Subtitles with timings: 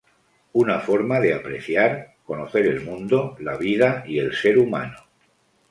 [0.61, 1.93] Una forma de apreciar,
[2.33, 4.97] conocer el mundo, la vida y el ser humano.